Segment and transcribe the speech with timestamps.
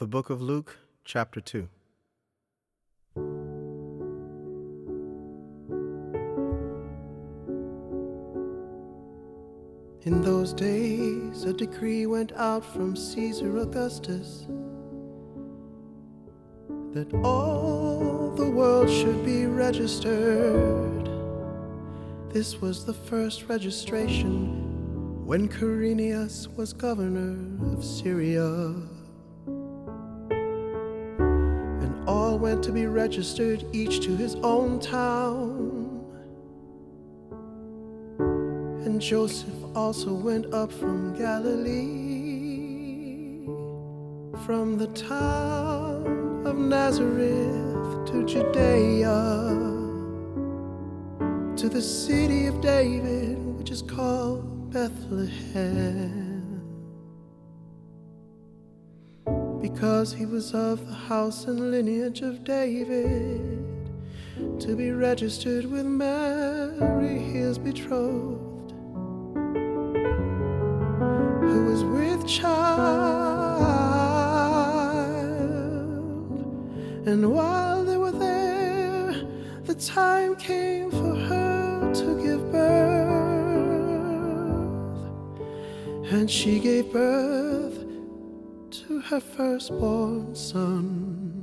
[0.00, 1.68] The Book of Luke, chapter 2.
[10.06, 14.46] In those days, a decree went out from Caesar Augustus
[16.94, 21.10] that all the world should be registered.
[22.30, 27.36] This was the first registration when Quirinius was governor
[27.76, 28.72] of Syria.
[32.10, 36.04] All went to be registered, each to his own town.
[38.84, 41.86] And Joseph also went up from Galilee,
[44.44, 49.20] from the town of Nazareth to Judea,
[51.60, 56.29] to the city of David, which is called Bethlehem,
[59.72, 63.64] because he was of the house and lineage of David,
[64.58, 68.72] to be registered with Mary, his betrothed
[71.40, 72.60] who was with child.
[77.06, 79.14] And while they were there,
[79.64, 83.00] the time came for her to give birth.
[86.12, 87.59] And she gave birth
[89.10, 91.42] her firstborn son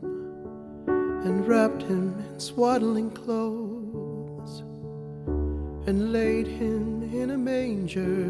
[1.26, 4.62] and wrapped him in swaddling clothes
[5.86, 8.23] and laid him in a manger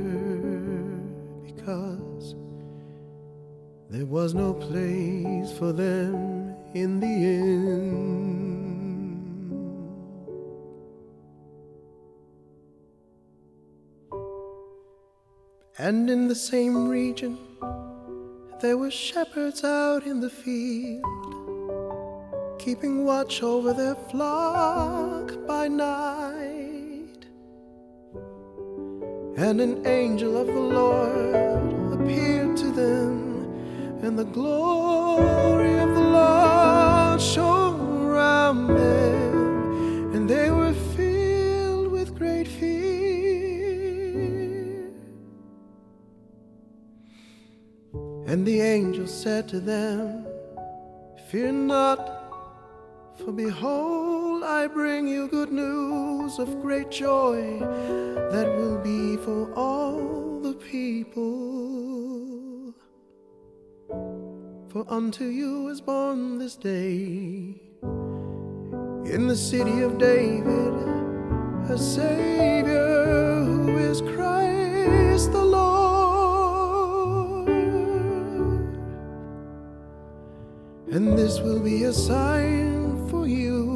[1.45, 2.33] because
[3.91, 7.77] there was no place for them in the inn.
[15.77, 17.37] And in the same region,
[18.59, 21.03] there were shepherds out in the field,
[22.57, 27.25] keeping watch over their flock by night.
[29.37, 37.21] And an angel of the Lord appeared to them, and the glory of the Lord
[37.21, 37.56] shone
[48.27, 50.27] And the angel said to them,
[51.29, 52.13] Fear not.
[53.15, 57.59] For behold, I bring you good news of great joy
[58.31, 61.15] that will be for all the people.
[64.69, 70.73] For unto you is born this day in the city of David
[71.69, 75.56] a Savior who is Christ the Lord.
[80.89, 83.75] And this will be a sign for you.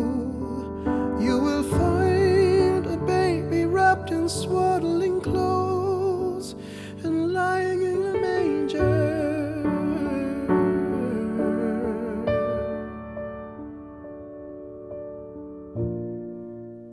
[1.20, 6.56] You will find a baby wrapped in swaddling clothes
[7.04, 9.62] and lying in a manger.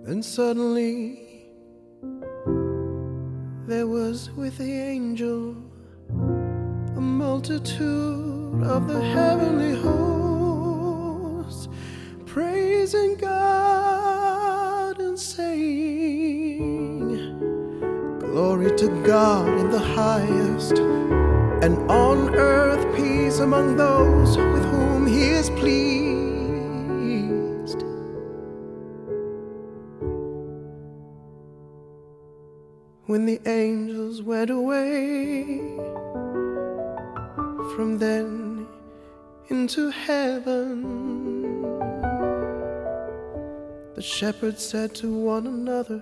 [0.05, 1.47] Then suddenly
[3.69, 5.55] there was with the angel
[6.97, 10.08] a multitude of the heavenly hosts
[12.39, 16.61] praising God and saying,
[18.21, 20.79] Glory to God in the highest,
[21.65, 25.83] and on earth peace among those with whom He is pleased.
[33.07, 35.59] When the angels went away
[37.75, 38.69] from then
[39.51, 41.18] into heaven,
[43.99, 46.01] the shepherds said to one another,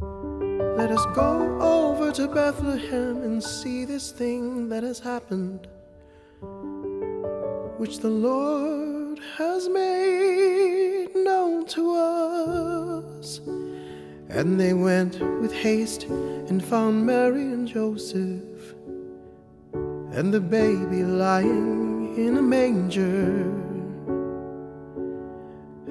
[0.00, 5.68] Let us go over to Bethlehem and see this thing that has happened,
[7.76, 13.40] which the Lord has made known to us.
[14.30, 18.74] And they went with haste and found Mary and Joseph
[20.14, 23.65] and the baby lying in a manger.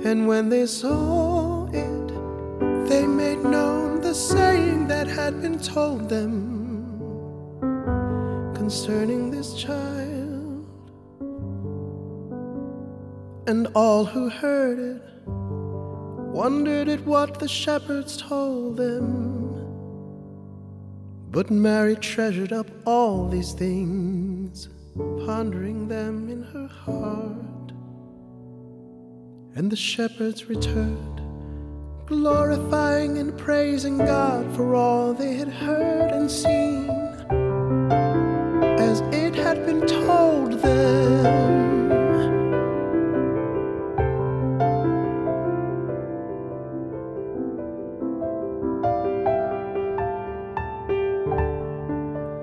[0.05, 6.75] And when they saw it, they made known the saying that had been told them
[8.53, 10.67] concerning this child.
[13.47, 19.55] And all who heard it wondered at what the shepherds told them.
[21.31, 24.69] But Mary treasured up all these things
[25.25, 27.44] pondering them in her heart.
[29.57, 31.21] And the shepherds returned,
[32.05, 36.89] glorifying and praising God for all they had heard and seen,
[38.77, 41.91] as it had been told them.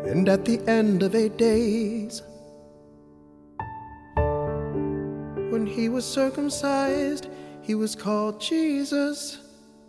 [0.06, 2.22] And at the end of eight days,
[5.72, 7.28] he was circumcised,
[7.62, 9.38] he was called Jesus,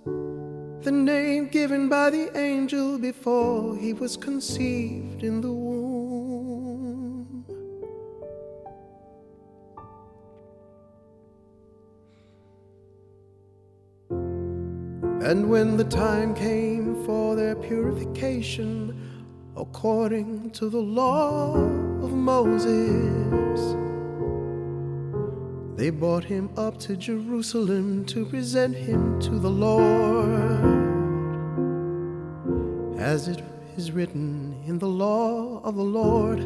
[0.05, 5.83] the name given by the angel before he was conceived in the womb.
[15.23, 19.13] And when the time came for their purification,
[19.55, 23.82] according to the law of Moses.
[25.83, 30.39] They brought him up to Jerusalem to present him to the Lord.
[32.97, 33.43] As it
[33.75, 36.39] is written in the law of the Lord,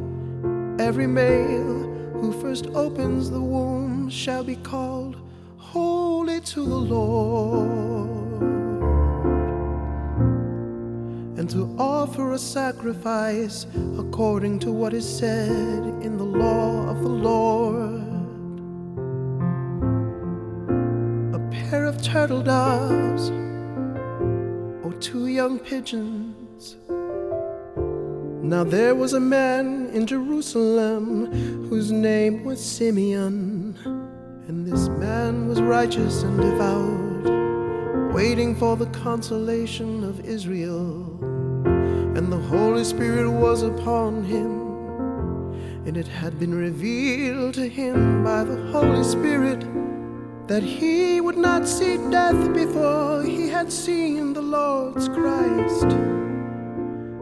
[0.81, 5.17] every male who first opens the womb shall be called
[5.57, 8.41] holy to the Lord.
[11.37, 13.67] and to offer a sacrifice
[13.99, 18.06] according to what is said in the law of the Lord.
[22.17, 23.29] Turtle doves
[24.83, 26.75] or two young pigeons.
[28.43, 31.27] Now there was a man in Jerusalem
[31.69, 33.77] whose name was Simeon,
[34.47, 41.19] and this man was righteous and devout, waiting for the consolation of Israel
[42.17, 44.51] and the Holy Spirit was upon him.
[45.85, 49.63] And it had been revealed to him by the Holy Spirit
[50.47, 55.91] that he would not see death before he had seen the Lord's Christ.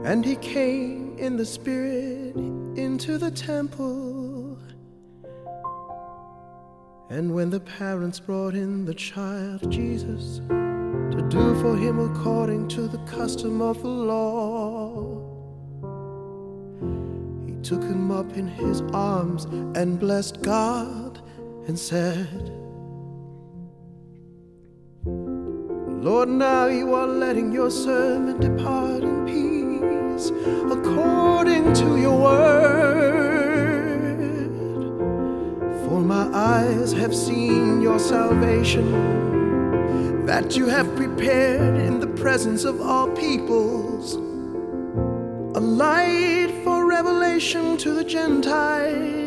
[0.05, 2.35] And he came in the Spirit
[2.77, 4.59] into the temple.
[7.09, 10.41] And when the parents brought in the child Jesus,
[11.15, 15.21] to do for him according to the custom of the law.
[17.47, 19.45] He took him up in his arms
[19.75, 21.21] and blessed God
[21.67, 22.51] and said,
[26.05, 30.29] Lord, now you are letting your servant depart in peace
[30.71, 34.19] according to your word.
[35.87, 38.85] For my eyes have seen your salvation
[40.27, 44.13] that you have prepared in the presence of all peoples,
[45.57, 49.24] a light for revelation to the Gentiles,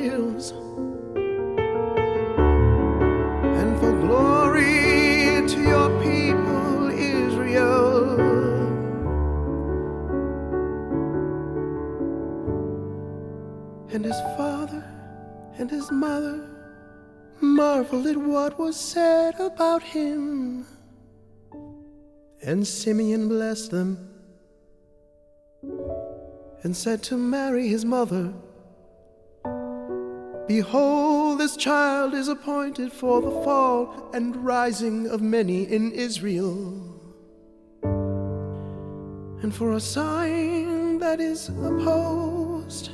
[13.99, 14.85] And his father
[15.59, 16.49] and his mother
[17.41, 20.65] marveled at what was said about him.
[22.41, 23.99] And Simeon blessed them
[26.63, 28.33] and said to Mary, his mother,
[30.47, 37.01] Behold, this child is appointed for the fall and rising of many in Israel,
[37.83, 42.91] and for a sign that is opposed,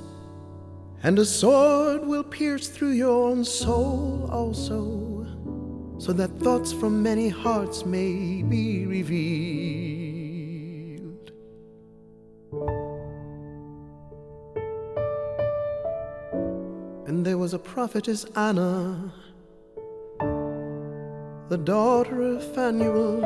[1.05, 5.27] and a sword will pierce through your own soul also
[5.99, 10.25] so that thoughts from many hearts may be revealed.
[17.07, 19.13] And there was a prophetess Anna,
[21.51, 23.23] the daughter of Phanuel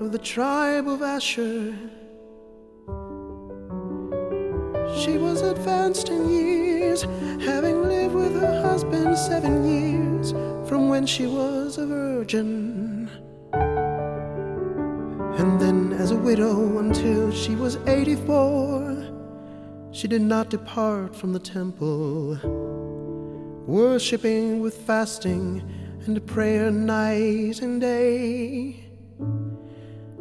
[0.00, 1.74] of the tribe of Asher.
[4.96, 7.02] She was advanced in years,
[7.42, 10.30] having lived with her husband seven years
[10.68, 13.10] from when she was a virgin.
[13.52, 21.40] And then, as a widow, until she was 84, she did not depart from the
[21.40, 22.38] temple,
[23.66, 25.60] worshipping with fasting
[26.06, 28.84] and prayer night and day.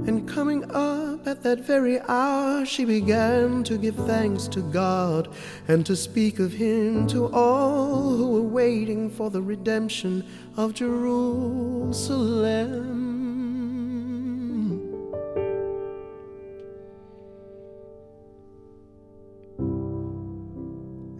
[0.05, 5.29] And coming up at that very hour, she began to give thanks to God
[5.69, 10.25] and to speak of Him to all who were waiting for the redemption
[10.57, 12.03] of Jerusalem.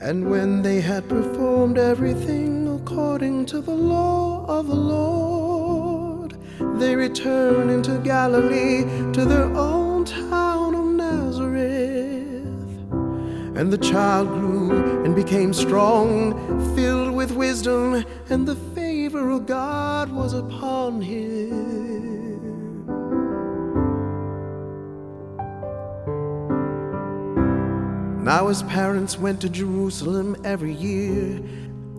[0.02, 5.43] And when they had performed everything according to the law of the Lord,
[6.80, 12.46] they returned into Galilee to their own town of Nazareth.
[13.56, 16.34] And the child grew and became strong,
[16.76, 21.74] filled with wisdom, and the favor of God was upon him.
[28.24, 31.42] Now his parents went to Jerusalem every year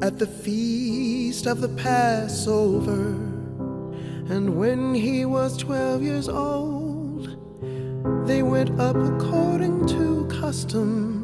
[0.01, 3.34] at the feast of the Passover.
[4.29, 7.37] And when he was twelve years old,
[8.27, 11.21] they went up according to custom.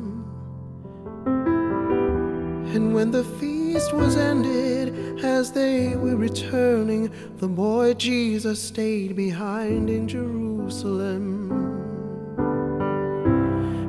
[2.74, 9.90] And when the feast was ended, as they were returning, the boy Jesus stayed behind
[9.90, 11.48] in Jerusalem.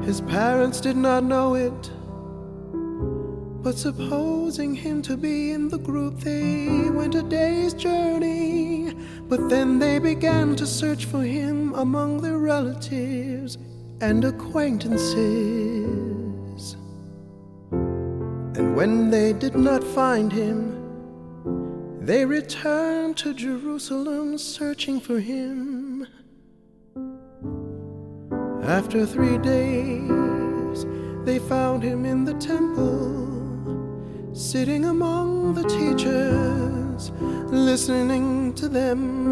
[0.04, 1.92] His parents did not know it,
[3.62, 8.71] but supposing him to be in the group, they went a day's journey.
[9.32, 13.58] But then they began to search for him among their relatives
[14.02, 16.76] and acquaintances.
[17.72, 20.76] And when they did not find him,
[22.02, 26.06] they returned to Jerusalem searching for him.
[28.64, 30.86] After three days,
[31.24, 39.32] they found him in the temple, sitting among the teachers, listening to them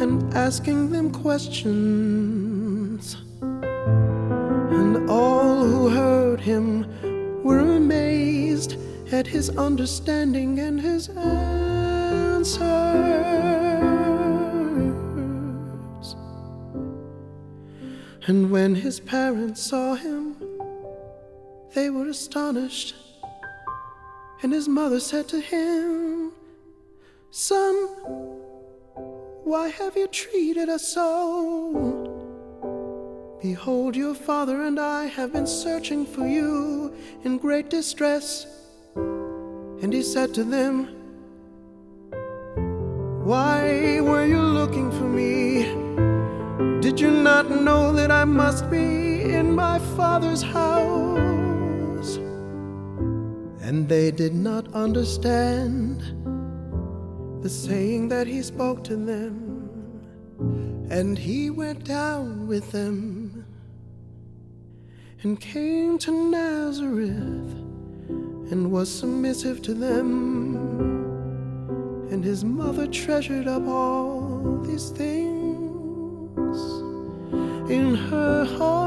[0.00, 3.16] and asking them questions.
[3.40, 8.76] And all who heard him were amazed
[9.12, 12.58] at his understanding and his answers.
[18.26, 20.36] And when his parents saw him,
[21.74, 22.94] they were astonished.
[24.42, 26.32] And his mother said to him,
[27.30, 27.74] Son,
[29.44, 32.08] why have you treated us so?
[33.42, 36.94] Behold, your father and I have been searching for you
[37.24, 38.46] in great distress.
[38.96, 40.88] And he said to them,
[43.24, 45.64] Why were you looking for me?
[46.80, 52.16] Did you not know that I must be in my Father's house?
[53.60, 56.02] And they did not understand
[57.48, 59.70] the saying that he spoke to them.
[60.90, 63.46] And he went down with them
[65.22, 67.52] and came to Nazareth
[68.50, 70.56] and was submissive to them.
[72.10, 76.58] And his mother treasured up all these things
[77.70, 78.77] in her heart.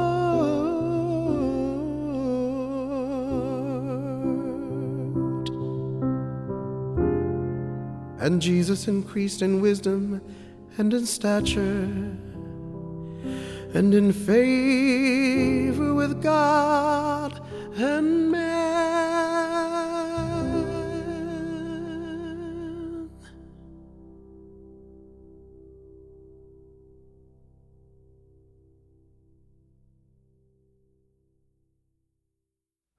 [8.22, 10.22] And Jesus increased in wisdom
[10.78, 11.90] and in stature
[13.74, 17.42] and in favor with God
[17.76, 18.31] and